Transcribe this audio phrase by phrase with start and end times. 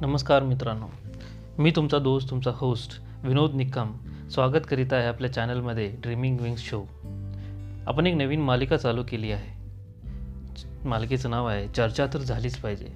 [0.00, 0.86] नमस्कार मित्रांनो.
[1.58, 2.90] मी तुमचा दोस्त तुमचा होस्ट
[3.22, 3.92] विनोद निकम
[4.30, 6.82] स्वागत करीत आहे आपल्या चॅनलमध्ये ड्रीमिंग विंग्स शो
[7.86, 9.68] आपण एक नवीन मालिका चालू केली आहे.
[10.88, 12.88] मालिकेचं नाव आहे चर्चा तर झालीच पाहिजे.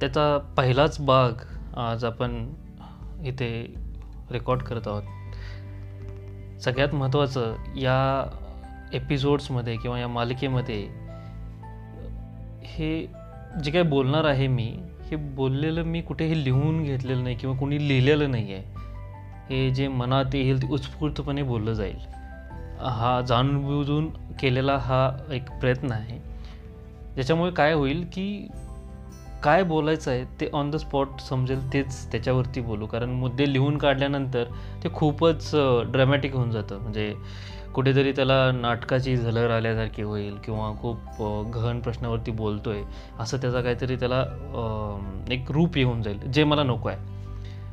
[0.00, 1.32] त्याचा पहिलाच भाग
[1.76, 2.54] आज आपण
[3.24, 3.74] इथे
[4.30, 5.02] रेकॉर्ड करत आहोत.
[6.64, 8.24] सगळ्यात महत्त्वाचं या
[8.92, 10.88] एपिसोड्समध्ये किंवा या मालिकेमध्ये
[12.64, 13.06] हे
[13.64, 14.78] जे काही बोलणार आहे मी
[15.10, 18.62] हे बोललेलं मी कुठेही लिहून घेतलेलं नाही किंवा कोणी लिहिलेलं नाही आहे.
[19.50, 21.96] हे जे मनात येईल ते उत्स्फूर्तपणे बोललं जाईल.
[22.80, 24.08] हा जाणून बुजून
[24.40, 26.18] केलेला हा एक प्रयत्न आहे.
[27.14, 28.48] ज्याच्यामुळे काय होईल की
[29.42, 32.86] काय बोलायचं आहे ते ऑन द स्पॉट समजेल तेच त्याच्यावरती बोलू.
[32.86, 34.44] कारण मुद्दे लिहून काढल्यानंतर
[34.84, 35.50] ते खूपच
[35.92, 36.78] ड्रॅमॅटिक होऊन जातं.
[36.78, 37.14] म्हणजे
[37.74, 41.22] कुठेतरी त्याला नाटकाची झलर आल्यासारखी होईल किंवा खूप
[41.54, 42.82] गहन प्रश्नावरती बोलतो आहे
[43.20, 44.24] असं त्याचा काहीतरी त्याला
[45.30, 46.98] एक रूप येऊन जाईल जे मला नको आहे.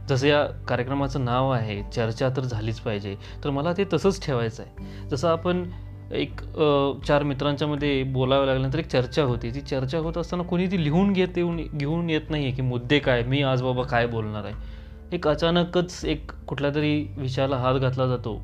[0.10, 3.16] जसं या कार्यक्रमाचं नाव आहे चर्चा तर झालीच पाहिजे.
[3.44, 5.08] तर मला ते तसंच ठेवायचं आहे.
[5.10, 5.64] जसं आपण
[6.12, 6.42] एक
[7.08, 9.50] चार मित्रांच्यामध्ये बोलावं लागल्यानंतर एक चर्चा होती.
[9.56, 13.00] ती चर्चा होत असताना कोणी ती लिहून घेत येऊन घेऊन येत नाही आहे की मुद्दे
[13.00, 14.54] काय मी आज बाबा काय बोलणार आहे.
[15.12, 18.42] एक अचानकच एक कुठल्या तरी विषयाला हात घातला जातो.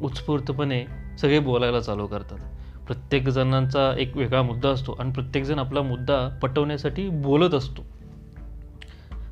[0.00, 0.84] उत्स्फूर्तपणे
[1.20, 2.38] सगळे बोलायला चालू करतात.
[2.86, 7.82] प्रत्येक जणांचा एक वेगळा मुद्दा असतो आणि प्रत्येकजण आपला मुद्दा पटवण्यासाठी बोलत असतो.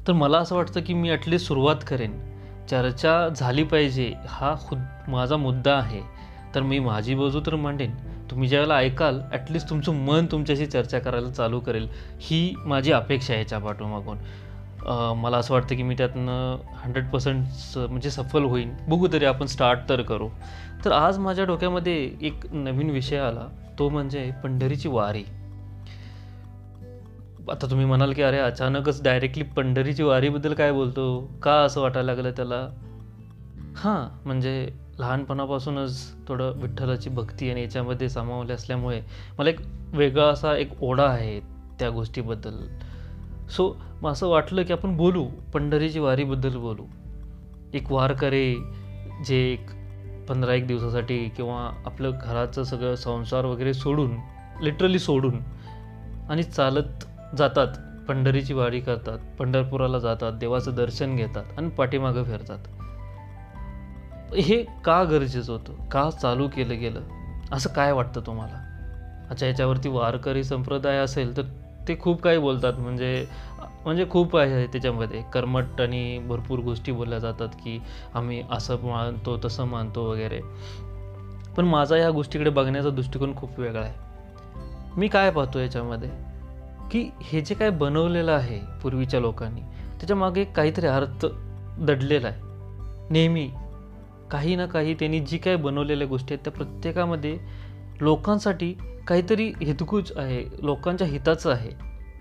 [0.08, 2.18] तर मला असं वाटतं की मी ॲटलीस्ट सुरुवात करेन.
[2.70, 4.12] चर्चा झाली पाहिजे.
[4.28, 6.00] हा खुद माझा मुद्दा आहे.
[6.54, 7.94] तर मी माझी बाजू तर मांडेन.
[8.30, 11.88] तुम्ही ज्यावेळेला ऐकाल ॲटलिस्ट तुमचं मन तुमच्याशी चर्चा करायला चालू करेल.
[12.20, 14.18] ही माझी अपेक्षा आहे याच्या पाठोमागून
[15.16, 18.72] मला असं वाटतं की मी त्यातनं हंड्रेड पर्सेंट म्हणजे सफल होईन.
[18.88, 20.28] बघू तरी आपण स्टार्ट तर करू.
[20.84, 23.46] तर आज माझ्या डोक्यामध्ये एक नवीन विषय आला.
[23.78, 25.22] तो म्हणजे पंढरीची वारी.
[27.50, 31.04] आता तुम्ही म्हणाल की अरे अचानकच डायरेक्टली पंढरीची वारीबद्दल काय बोलतो?
[31.42, 32.66] का असं वाटायला लागलं त्याला?
[33.76, 34.68] हां म्हणजे
[35.02, 39.00] लहानपणापासूनच थोडं विठ्ठलाची भक्ती आणि याच्यामध्ये सामावले असल्यामुळे
[39.38, 39.60] मला एक
[39.92, 41.40] वेगळा असा एक ओढा आहे
[41.78, 42.56] त्या गोष्टीबद्दल.
[43.50, 45.24] सो मग असं वाटलं की आपण बोलू
[45.54, 46.84] पंढरीची वारीबद्दल बोलू.
[47.74, 48.54] एक वारकरे
[49.26, 49.70] जे एक
[50.28, 54.16] पंधरा एक दिवसासाठी किंवा आपलं घराचं सगळं संसार वगैरे सोडून
[54.62, 55.40] लिटरली सोडून
[56.30, 57.04] आणि चालत
[57.38, 57.68] जातात
[58.08, 62.58] पंढरीची वारी करतात पंढरपुराला जातात देवाचं दर्शन घेतात आणि पाठीमागं फिरतात.
[64.36, 65.88] हे का गरजेचं होतं?
[65.88, 67.00] का चालू केलं गेलं?
[67.52, 68.68] असं काय वाटतं तुम्हाला?
[69.30, 71.42] अच्छा याच्यावरती वारकरी संप्रदाय असेल तर
[71.88, 72.72] ते खूप काही बोलतात.
[72.78, 73.26] म्हणजे
[73.84, 75.22] म्हणजे खूप आहे त्याच्यामध्ये.
[75.32, 77.82] कर्मट आणि भरपूर गोष्टी बोलल्या जातात की
[78.14, 80.40] आम्ही असं मानतो तसं मानतो वगैरे.
[81.56, 83.94] पण माझा ह्या गोष्टीकडे बघण्याचा दृष्टिकोन खूप वेगळा आहे.
[84.96, 86.10] मी काय पाहतो याच्यामध्ये?
[86.90, 91.26] की हे जे काय बनवलेलं आहे पूर्वीच्या लोकांनी त्याच्यामागे काहीतरी अर्थ
[91.78, 92.40] दडलेला आहे.
[93.10, 93.50] नेहमी
[94.32, 97.38] काही ना काही त्यांनी जी काय बनवलेल्या गोष्टी आहेत त्या प्रत्येकामध्ये
[98.00, 98.72] लोकांसाठी
[99.06, 101.70] काहीतरी हितकूच आहे लोकांच्या हिताचं आहे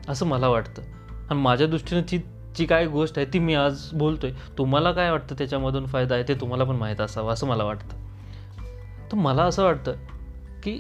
[0.08, 0.82] असं मला वाटतं.
[1.30, 2.18] आणि माझ्या दृष्टीनं ती
[2.56, 6.24] जी काय गोष्ट आहे ती मी आज बोलतो आहे तुम्हाला काय वाटतं त्याच्यामधून फायदा आहे
[6.28, 7.96] ते तुम्हाला पण माहीत असावं असं मला वाटतं.
[9.12, 9.96] तर मला असं वाटतं
[10.64, 10.80] की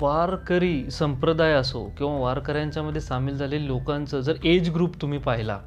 [0.00, 5.58] वारकरी संप्रदाय असो किंवा वारकऱ्यांच्यामध्ये सामील झालेल्या लोकांचं जर एज ग्रुप तुम्ही पाहिला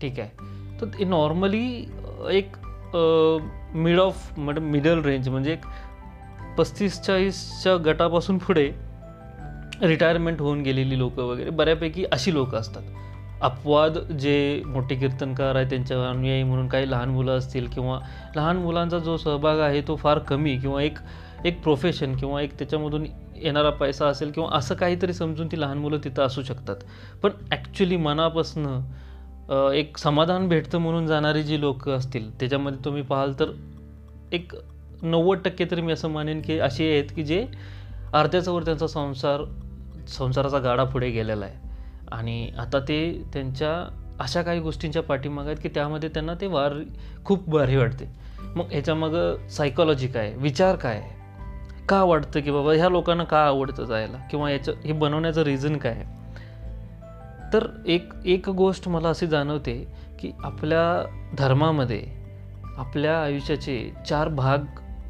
[0.00, 1.86] ठीक आहे तर ते नॉर्मली
[2.30, 2.56] एक
[3.74, 5.64] मिड ऑफ मिडल रेंज म्हणजे एक
[6.58, 8.70] पस्तीस चाळीसच्या गटापासून पुढे
[9.82, 12.82] रिटायरमेंट होऊन गेलेली लोकं वगैरे बऱ्यापैकी अशी लोकं असतात.
[13.40, 17.98] अपवाद जे मोठे कीर्तनकार आहे त्यांच्या अनुयायी म्हणून काही लहान मुलं असतील किंवा
[18.36, 20.98] लहान मुलांचा जो सहभाग आहे तो फार कमी किंवा एक
[21.44, 23.04] एक प्रोफेशन किंवा एक त्याच्यामधून
[23.36, 26.76] येणारा पैसा असेल किंवा असं काहीतरी समजून ती लहान मुलं तिथं असू शकतात.
[27.22, 28.80] पण ॲक्च्युली मनापासनं
[29.50, 33.50] एक समाधान भेटतं म्हणून जाणारी जी लोक असतील त्याच्यामध्ये तुम्ही पाहाल तर
[34.32, 34.52] एक
[35.02, 37.46] नव्वद टक्के तरी मी असं मानेन की असे आहेत की जे
[38.12, 39.40] अर्ध्याच्यावर त्यांचा संसार
[40.08, 41.54] संसाराचा गाडा पुढे गेलेला आहे.
[42.12, 46.72] आणि आता ते त्यांच्या अशा काही गोष्टींच्या पाठीमाग आहेत की त्यामध्ये त्यांना ते वार
[47.24, 48.04] खूप भारी वाटते.
[48.56, 50.34] मग ह्याच्यामागं सायकॉलॉजी काय?
[50.36, 51.02] विचार काय?
[51.88, 54.18] का वाटतं की बाबा ह्या लोकांना का आवडतं जायला?
[54.30, 55.92] किंवा याचं हे बनवण्याचं रिझन काय?
[55.92, 56.15] आहे
[57.52, 59.86] तर एक एक गोष्ट मला अशी जाणवते
[60.18, 60.84] की आपल्या
[61.38, 62.02] धर्मामध्ये
[62.76, 64.58] आपल्या आयुष्याचे चार भाग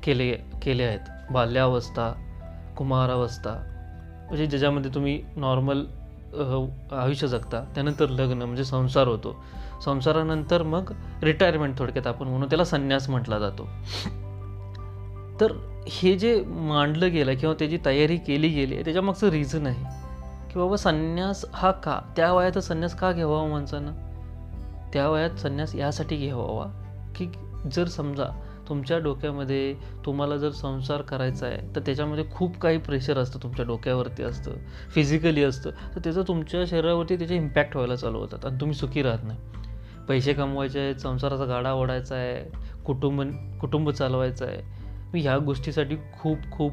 [0.05, 1.33] केले केले आहेत.
[1.33, 2.12] बाल्यावस्था
[2.77, 3.50] कुमारावस्था
[4.27, 5.85] म्हणजे ज्याच्यामध्ये तुम्ही नॉर्मल
[6.93, 7.65] आयुष्य जगता.
[7.75, 9.44] त्यानंतर लग्न म्हणजे संसार होतो.
[9.85, 10.93] संसारानंतर मग
[11.23, 13.69] रिटायरमेंट थोडक्यात आपण म्हणून त्याला संन्यास म्हटला जातो.
[15.41, 15.53] तर
[15.88, 20.06] हे जे मांडलं गेलं किंवा त्याची तयारी केली गेली आहे त्याच्यामागचं रिझन आहे.
[20.56, 22.12] की बाबा संन्यास हा का?
[22.17, 23.93] त्या वयात संन्यास का घ्यावा हो माणसानं?
[24.93, 26.82] त्या वयात संन्यास यासाठी घ्यावा.
[27.17, 27.26] की
[27.73, 28.25] जर समजा
[28.69, 29.75] तुमच्या डोक्यामध्ये
[30.06, 34.50] तुम्हाला जर संसार करायचा आहे तर त्याच्यामध्ये खूप काही प्रेशर असतं तुमच्या डोक्यावरती असतं.
[34.91, 35.70] फिजिकली असतं.
[35.70, 39.38] तर त्याचं तुमच्या शरीरावरती त्याचे इम्पॅक्ट व्हायला चालू होतात आणि तुम्ही सुखी राहत नाही.
[40.09, 43.23] पैसे कमवायचे आहेत संसाराचा गाडा ओढायचा आहे कुटुंब
[43.61, 44.62] कुटुंब चालवायचं आहे.
[45.14, 46.73] मी ह्या गोष्टीसाठी खूप खूप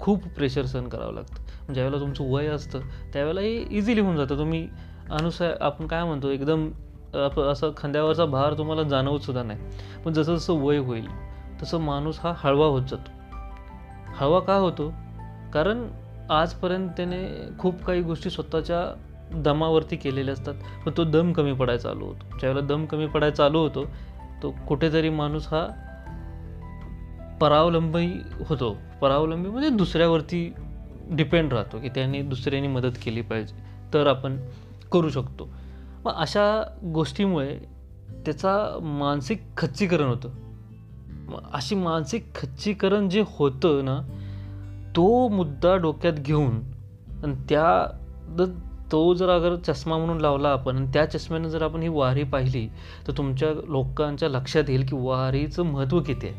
[0.00, 1.43] खूप प्रेशर सहन करावं लागतं.
[1.68, 2.80] ज्यावेळेला तुमचं वय असतं
[3.12, 4.38] त्यावेळेला हे इझिली होऊन जातं.
[4.38, 4.66] तुम्ही
[5.10, 6.68] अनुसार आपण काय म्हणतो एकदम
[7.50, 9.58] असं खांद्यावरचा भार तुम्हाला जाणवत सुद्धा नाही.
[10.04, 11.06] पण जसं जसं वय होईल
[11.62, 13.10] तसं माणूस हा हळवा होत जातो.
[14.16, 14.92] हळवा का होतो?
[15.54, 15.86] कारण
[16.30, 17.26] आजपर्यंत त्याने
[17.58, 18.82] खूप काही गोष्टी स्वतःच्या
[19.44, 20.54] दमावरती केलेल्या असतात
[20.86, 22.38] पण तो दम कमी पडायला चालू होतो.
[22.38, 23.84] ज्यावेळेला दम कमी पडायला चालू होतो
[24.42, 25.66] तो कुठेतरी माणूस हा
[27.40, 28.06] परावलंबी
[28.48, 28.76] होतो.
[29.00, 30.52] परावलंबी म्हणजे दुसऱ्यावरती
[31.10, 33.54] डिपेंड राहतो की त्यांनी दुसऱ्यांनी मदत केली पाहिजे
[33.94, 34.36] तर आपण
[34.92, 35.48] करू शकतो.
[36.04, 37.58] मग अशा गोष्टीमुळे
[38.08, 40.28] त्याचा मानसिक खच्चीकरण होतं.
[41.52, 44.00] अशी मानसिक खच्चीकरण जे होतं ना
[44.96, 46.56] तो मुद्दा डोक्यात घेऊन
[47.24, 47.86] आणि त्या
[48.92, 52.68] तो जर अगर चष्मा म्हणून लावला आपण आणि त्या चष्म्यानं जर आपण ही वारी पाहिली
[53.08, 56.34] तर तुमच्या लोकांच्या लक्षात येईल की वारीचं महत्त्व किती आहे.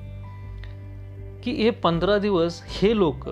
[1.44, 3.30] की हे पंधरा दिवस हे लोक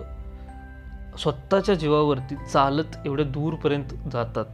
[1.20, 4.46] स्वतःच्या जीवावरती चालत एवढ्या दूरपर्यंत जातात.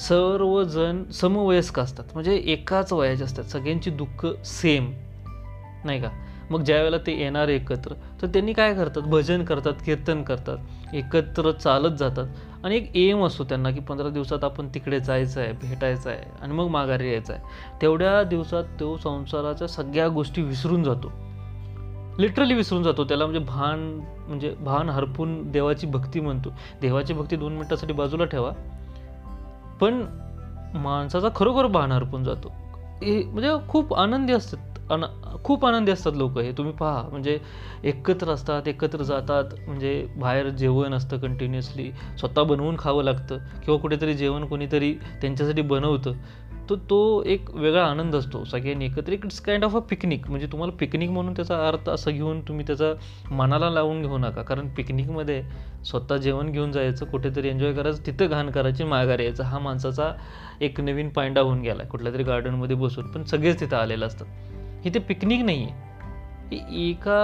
[0.00, 2.04] सर्वजण समवयस्क असतात.
[2.14, 3.44] म्हणजे एकाच वयाचे असतात.
[3.44, 4.92] सगळ्यांची दुःख सेम
[5.84, 6.08] नाही का?
[6.50, 7.92] मग ज्या वेळेला ते येणार एकत्र
[8.22, 9.02] तर त्यांनी काय करतात?
[9.02, 10.56] भजन करतात कीर्तन करतात.
[10.94, 12.26] एकत्र चालत जातात.
[12.64, 16.52] आणि एक एम असतो त्यांना की पंधरा दिवसात आपण तिकडे जायचं आहे भेटायचं आहे आणि
[16.52, 17.42] मग माघारी यायचं आहे.
[17.82, 21.12] तेवढ्या दिवसात तो संसाराच्या सगळ्या गोष्टी विसरून जातो.
[22.18, 23.04] लिटरली विसरून जातो.
[23.04, 26.50] त्याला म्हणजे भान म्हणजे भान हरपून देवाची भक्ती म्हणतो.
[26.80, 28.52] देवाची भक्ती दोन मिनटासाठी बाजूला ठेवा.
[29.80, 30.04] पण
[30.74, 32.48] माणसाचा खरोखर भान हरपून जातो.
[33.02, 34.58] हे म्हणजे खूप आनंदी असतात.
[34.92, 35.04] अन
[35.44, 36.52] खूप आनंदी असतात लोक हे.
[36.52, 37.02] तुम्ही पहा.
[37.02, 37.38] म्हणजे
[37.84, 39.44] एकत्र असतात एकत्र जातात.
[39.66, 43.38] म्हणजे बाहेर जेवण असतं कंटिन्युअसली स्वतः बनवून खावं लागतं.
[43.64, 46.12] किंवा कुठेतरी जेवण कोणीतरी त्यांच्यासाठी बनवतं.
[46.70, 48.44] तर तो एक वेगळा आनंद असतो.
[48.44, 52.10] सगळ्यांनी एकत्र एक it's kind of a picnic म्हणजे तुम्हाला पिकनिक म्हणून त्याचा अर्थ असं
[52.10, 52.92] घेऊन तुम्ही त्याचा
[53.30, 54.42] मनाला लावून घेऊ नका.
[54.42, 55.42] कारण पिकनिकमध्ये
[55.84, 59.42] स्वतः जेवण घेऊन जायचं कुठेतरी एन्जॉय करायचं तिथं घाण करायची माघार यायचं.
[59.42, 60.12] हा माणसाचा
[60.60, 61.84] एक नवीन पायंडा होऊन गेला.
[61.84, 63.06] कुठल्या तरी गार्डनमध्ये बसून.
[63.06, 64.86] पण सगळेच तिथं आलेलं असतात.
[64.86, 65.86] इथे पिकनिक नाही आहे
[66.90, 67.20] एका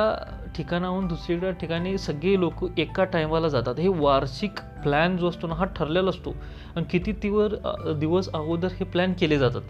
[0.57, 3.79] ठिकाणाहून दुसरीकडे ठिकाणी सगळे लोक एका टायमाला जातात.
[3.79, 6.35] हे वार्षिक प्लॅन जो असतो ना हा ठरलेला असतो.
[6.77, 7.55] आणि किती तीवर
[8.01, 9.63] दिवस अगोदर हे प्लॅन केले जातात.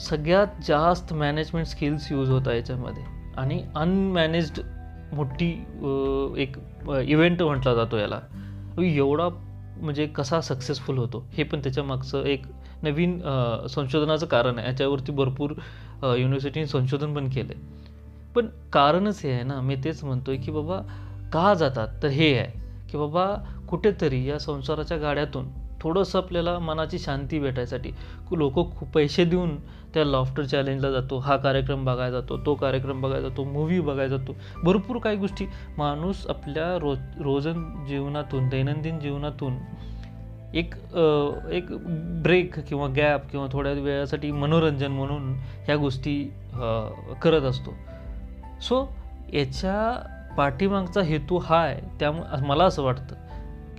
[0.00, 3.02] सगळ्यात जास्त मॅनेजमेंट स्किल्स यूज होता याच्यामध्ये.
[3.36, 4.60] आणि अनमॅनेज्ड
[5.12, 5.50] मोठी
[6.42, 6.56] एक
[7.00, 8.20] इव्हेंट म्हटला जातो याला.
[8.78, 9.28] एवढा
[9.80, 11.24] म्हणजे कसा सक्सेसफुल होतो?
[11.32, 12.42] हे पण त्याच्या मागचं एक
[12.82, 13.18] नवीन
[13.70, 14.66] संशोधनाचं कारण आहे.
[14.68, 15.52] याच्यावरती भरपूर
[16.02, 17.76] युनिव्हर्सिटीने संशोधन पण केलं आहे
[18.34, 20.80] पण कारणच हे आहे ना मी तेच म्हणतोय की बाबा
[21.32, 21.88] का जातात?
[22.02, 22.50] तर हे आहे
[22.90, 23.26] की बाबा
[23.68, 25.48] कुठेतरी या संसाराच्या गाड्यातून
[25.80, 27.90] थोडंसं आपल्याला मनाची शांती भेटायसाठी
[28.32, 29.54] लोक खूप पैसे देऊन
[29.94, 31.18] त्या लॉफ्टर चॅलेंजला जातो.
[31.18, 34.34] हा कार्यक्रम बघायला जातो तो कार्यक्रम बघायला जातो मूव्ही बघायला जातो.
[34.64, 35.46] भरपूर काही गोष्टी.
[35.78, 39.58] माणूस आपल्या रोज रोजन जीवनातून दैनंदिन जीवनातून
[40.54, 40.74] एक
[41.52, 41.66] एक
[42.22, 45.32] ब्रेक किंवा गॅप किंवा थोड्या वेळासाठी मनोरंजन म्हणून
[45.66, 46.22] ह्या गोष्टी
[47.22, 47.74] करत असतो.
[48.62, 48.86] सो
[49.32, 53.14] याच्या पाठीमागचा हेतू हा आहे त्यामुळे मला असं वाटतं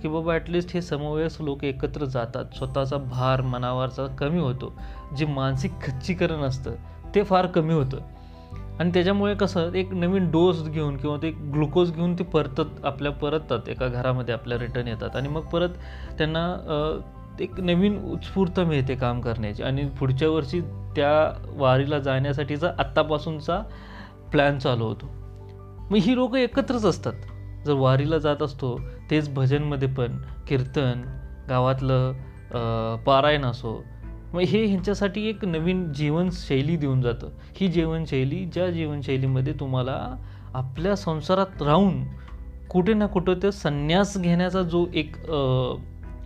[0.00, 2.44] की बाबा ॲटलिस्ट हे समवयस लोक एकत्र जातात.
[2.56, 4.72] स्वतःचा भार मनावरचा कमी होतो.
[5.16, 6.74] जे मानसिक खच्चीकरण असतं
[7.14, 7.98] ते फार कमी होतं.
[8.80, 13.68] आणि त्याच्यामुळे कसं एक नवीन डोस घेऊन किंवा ते ग्लुकोज घेऊन ते परतत आपल्या परततात.
[13.68, 15.16] एका घरामध्ये आपल्या रिटर्न येतात.
[15.16, 15.68] आणि मग परत
[16.18, 16.46] त्यांना
[17.40, 19.62] एक नवीन उत्स्फूर्त मिळते काम करण्याची.
[19.62, 20.60] आणि पुढच्या वर्षी
[20.96, 21.12] त्या
[21.56, 23.62] वारीला जाण्यासाठीचा आत्तापासूनचा
[24.32, 25.06] प्लॅन चालू होतो.
[25.90, 27.12] मग ही लोकं एकत्रच असतात.
[27.66, 28.78] जर वारीला जात असतो
[29.10, 30.16] तेच भजनमध्ये पण
[30.48, 31.02] कीर्तन
[31.48, 33.82] गावातलं पारायण असो
[34.32, 37.28] मग हे ह्यांच्यासाठी एक नवीन जीवनशैली देऊन जातं.
[37.56, 39.96] ही जीवनशैली ज्या जीवनशैलीमध्ये तुम्हाला
[40.54, 42.02] आपल्या संसारात राहून
[42.70, 45.16] कुठे ना कुठं ते संन्यास घेण्याचा जो एक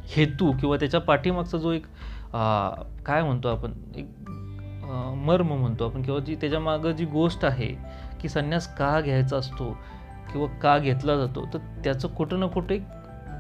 [0.07, 1.87] हेतू किंवा त्याच्या पाठीमागचा जो एक
[3.07, 4.07] काय म्हणतो आपण एक
[5.17, 7.69] मर्म म्हणतो आपण किंवा जी त्याच्यामागं जी गोष्ट आहे
[8.21, 9.71] की संन्यास का घ्यायचा असतो
[10.33, 12.79] किंवा का घेतला जातो तर त्याचं कुठं ना कुठे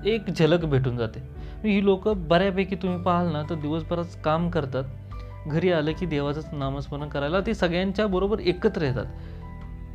[0.04, 1.20] एक झलक भेटून जाते.
[1.64, 7.08] ही लोक बऱ्यापैकी तुम्ही पाहाल ना तर दिवसभरात काम करतात घरी आलं की देवाचंच नामस्मरण
[7.08, 9.06] करायला ते सगळ्यांच्या बरोबर एकत्र येतात.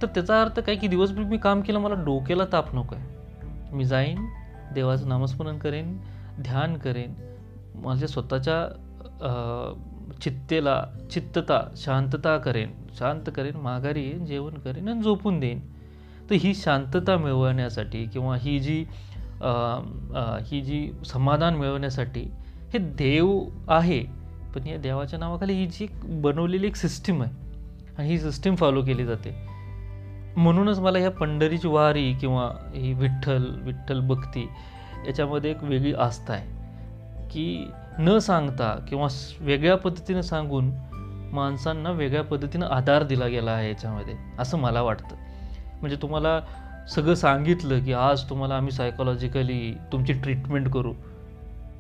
[0.02, 3.86] तर त्याचा अर्थ काय की दिवसभर मी काम केलं मला डोक्याला ताप नको आहे मी
[3.86, 4.26] जाईन
[4.74, 5.98] देवाचं नामस्मरण करेन
[6.40, 7.14] ध्यान करेन
[7.76, 8.56] माझ्या स्वतःच्या
[10.22, 12.72] चित्तेला चित्तता शांतता करेन.
[13.00, 15.60] शांत करेन माघारी येईन जेवण करेन आणि झोपून देईन.
[16.30, 18.86] तर ही शांतता मिळवण्यासाठी किंवा ही जी
[19.42, 19.50] आ,
[20.16, 22.22] आ, ही जी समाधान मिळवण्यासाठी
[22.74, 24.04] हे देव आहे.
[24.56, 27.32] पण या देवाच्या नावाखाली ही जी एक बनवलेली एक सिस्टीम आहे
[27.98, 29.50] आणि ही सिस्टीम फॉलो केली जाते.
[30.38, 34.50] म्हणूनच मला ह्या पंढरीची वारी किंवा ही विठ्ठल विठ्ठल भक्ती
[35.08, 36.60] याच्यामध्ये एक वेगळी आस्था आहे.
[37.32, 37.66] की
[38.00, 39.08] न सांगता किंवा
[39.42, 40.72] वेगळ्या पद्धतीने सांगून
[41.34, 45.16] माणसांना वेगळ्या पद्धतीनं आधार दिला गेला आहे याच्यामध्ये असं मला वाटतं.
[45.82, 46.40] म्हणजे तुम्हाला
[46.96, 50.94] सगळं सांगितलं की आज तुम्हाला आम्ही सायकोलॉजिकली तुमची ट्रीटमेंट करू.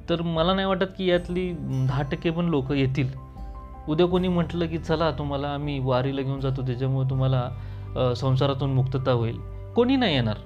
[0.09, 1.51] तर मला नाही वाटत की यातली
[1.87, 3.11] दहा टक्के पण लोक येतील.
[3.87, 7.49] उद्या कोणी म्हटलं की चला तुम्हाला आम्ही वारीला घेऊन जातो त्याच्यामुळे तुम्हाला
[8.15, 9.39] संसारातून मुक्तता होईल.
[9.75, 10.37] कोणी नाही येणार.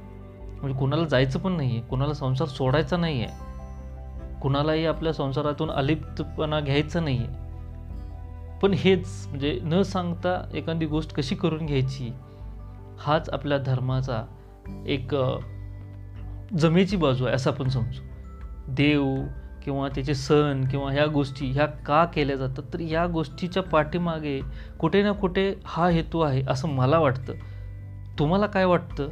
[0.61, 3.52] म्हणजे कोणाला जायचं पण नाही आहे कोणाला संसार सोडायचा नाही आहे
[4.43, 7.43] कुणालाही आपल्या संसारातून अलिप्तपणा घ्यायचा नाही आहे
[8.59, 12.13] पण हेच म्हणजे न सांगता एखादी गोष्ट कशी करून घ्यायची
[12.99, 14.23] हाच आपल्या धर्माचा
[14.87, 15.15] एक
[16.57, 18.01] जमेची बाजू आहे असं आपण समजू.
[18.67, 19.15] देव
[19.63, 22.63] किंवा त्याचे सण किंवा ह्या गोष्टी ह्या का केल्या जातात?
[22.73, 24.41] तर या गोष्टीच्या पाठीमागे
[24.79, 27.33] कुठे ना कुठे हा हेतू आहे असं मला वाटतं.
[28.19, 29.09] तुम्हाला काय वाटतं?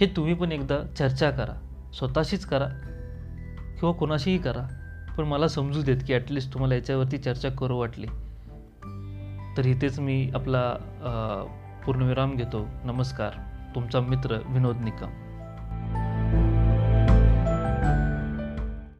[0.00, 1.60] हे तुम्ही पण एकदा चर्चा करा.
[1.98, 2.66] स्वतःशीच करा.
[3.80, 4.68] किंवा कोणाशीही करा
[5.18, 8.06] पण मला समजू देत की ॲटलिस्ट तुम्हाला याच्यावरती चर्चा करू वाटली.
[9.56, 10.74] तर इथेच मी आपला
[11.86, 12.68] पूर्णविराम घेतो.
[12.84, 13.30] नमस्कार.
[13.74, 15.29] तुमचा मित्र विनोद निकम.